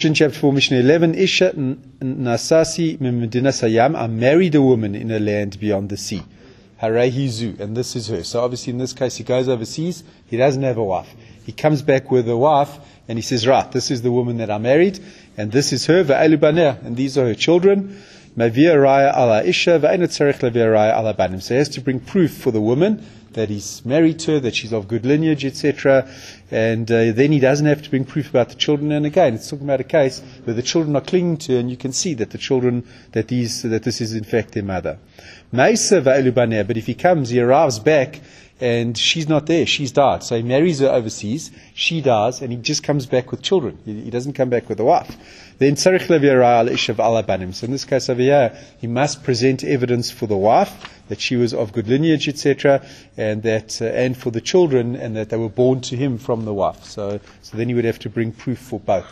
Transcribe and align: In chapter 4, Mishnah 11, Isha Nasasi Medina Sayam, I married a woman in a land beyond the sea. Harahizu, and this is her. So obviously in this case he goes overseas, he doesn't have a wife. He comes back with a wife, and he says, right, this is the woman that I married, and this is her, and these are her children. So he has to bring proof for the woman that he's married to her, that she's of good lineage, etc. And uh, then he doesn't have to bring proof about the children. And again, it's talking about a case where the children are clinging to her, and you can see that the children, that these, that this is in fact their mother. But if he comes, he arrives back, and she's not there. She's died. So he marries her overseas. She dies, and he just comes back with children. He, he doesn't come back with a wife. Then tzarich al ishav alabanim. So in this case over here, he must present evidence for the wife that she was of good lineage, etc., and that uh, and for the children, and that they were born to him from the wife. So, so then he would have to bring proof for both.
In 0.00 0.14
chapter 0.14 0.38
4, 0.38 0.52
Mishnah 0.52 0.78
11, 0.78 1.16
Isha 1.16 1.54
Nasasi 1.54 3.00
Medina 3.00 3.48
Sayam, 3.48 3.98
I 3.98 4.06
married 4.06 4.54
a 4.54 4.62
woman 4.62 4.94
in 4.94 5.10
a 5.10 5.18
land 5.18 5.58
beyond 5.58 5.88
the 5.88 5.96
sea. 5.96 6.22
Harahizu, 6.80 7.58
and 7.58 7.76
this 7.76 7.96
is 7.96 8.06
her. 8.06 8.22
So 8.22 8.44
obviously 8.44 8.70
in 8.70 8.78
this 8.78 8.92
case 8.92 9.16
he 9.16 9.24
goes 9.24 9.48
overseas, 9.48 10.04
he 10.26 10.36
doesn't 10.36 10.62
have 10.62 10.76
a 10.76 10.84
wife. 10.84 11.12
He 11.44 11.50
comes 11.50 11.82
back 11.82 12.12
with 12.12 12.28
a 12.28 12.36
wife, 12.36 12.78
and 13.08 13.18
he 13.18 13.22
says, 13.22 13.44
right, 13.44 13.72
this 13.72 13.90
is 13.90 14.02
the 14.02 14.12
woman 14.12 14.36
that 14.36 14.52
I 14.52 14.58
married, 14.58 15.00
and 15.36 15.50
this 15.50 15.72
is 15.72 15.86
her, 15.86 16.02
and 16.02 16.96
these 16.96 17.18
are 17.18 17.26
her 17.26 17.34
children. 17.34 18.00
So 18.36 18.50
he 18.50 18.64
has 18.66 18.74
to 21.70 21.80
bring 21.82 21.98
proof 21.98 22.36
for 22.36 22.52
the 22.52 22.60
woman 22.60 23.04
that 23.38 23.48
he's 23.48 23.84
married 23.84 24.18
to 24.18 24.32
her, 24.32 24.40
that 24.40 24.56
she's 24.56 24.72
of 24.72 24.88
good 24.88 25.06
lineage, 25.06 25.44
etc. 25.44 26.10
And 26.50 26.90
uh, 26.90 27.12
then 27.12 27.30
he 27.30 27.38
doesn't 27.38 27.66
have 27.66 27.82
to 27.82 27.90
bring 27.90 28.04
proof 28.04 28.28
about 28.30 28.48
the 28.48 28.56
children. 28.56 28.90
And 28.90 29.06
again, 29.06 29.34
it's 29.34 29.48
talking 29.48 29.64
about 29.64 29.80
a 29.80 29.84
case 29.84 30.20
where 30.42 30.54
the 30.54 30.62
children 30.62 30.96
are 30.96 31.00
clinging 31.00 31.36
to 31.38 31.52
her, 31.52 31.60
and 31.60 31.70
you 31.70 31.76
can 31.76 31.92
see 31.92 32.14
that 32.14 32.30
the 32.30 32.38
children, 32.38 32.84
that 33.12 33.28
these, 33.28 33.62
that 33.62 33.84
this 33.84 34.00
is 34.00 34.12
in 34.12 34.24
fact 34.24 34.52
their 34.52 34.64
mother. 34.64 34.98
But 35.52 36.76
if 36.76 36.86
he 36.86 36.94
comes, 36.94 37.30
he 37.30 37.40
arrives 37.40 37.78
back, 37.78 38.20
and 38.60 38.98
she's 38.98 39.28
not 39.28 39.46
there. 39.46 39.66
She's 39.66 39.92
died. 39.92 40.24
So 40.24 40.36
he 40.36 40.42
marries 40.42 40.80
her 40.80 40.88
overseas. 40.88 41.52
She 41.74 42.00
dies, 42.00 42.42
and 42.42 42.50
he 42.50 42.58
just 42.58 42.82
comes 42.82 43.06
back 43.06 43.30
with 43.30 43.40
children. 43.40 43.78
He, 43.84 44.02
he 44.02 44.10
doesn't 44.10 44.32
come 44.32 44.50
back 44.50 44.68
with 44.68 44.80
a 44.80 44.84
wife. 44.84 45.16
Then 45.58 45.76
tzarich 45.76 46.10
al 46.10 46.66
ishav 46.66 46.96
alabanim. 46.96 47.54
So 47.54 47.66
in 47.66 47.70
this 47.70 47.84
case 47.84 48.08
over 48.08 48.20
here, 48.20 48.58
he 48.80 48.88
must 48.88 49.22
present 49.22 49.62
evidence 49.62 50.10
for 50.10 50.26
the 50.26 50.36
wife 50.36 50.97
that 51.08 51.20
she 51.20 51.36
was 51.36 51.52
of 51.52 51.72
good 51.72 51.88
lineage, 51.88 52.28
etc., 52.28 52.84
and 53.16 53.42
that 53.42 53.80
uh, 53.82 53.86
and 53.86 54.16
for 54.16 54.30
the 54.30 54.40
children, 54.40 54.96
and 54.96 55.16
that 55.16 55.30
they 55.30 55.36
were 55.36 55.48
born 55.48 55.80
to 55.82 55.96
him 55.96 56.18
from 56.18 56.44
the 56.44 56.54
wife. 56.54 56.84
So, 56.84 57.20
so 57.42 57.56
then 57.56 57.68
he 57.68 57.74
would 57.74 57.84
have 57.84 57.98
to 58.00 58.10
bring 58.10 58.32
proof 58.32 58.58
for 58.58 58.80
both. 58.80 59.06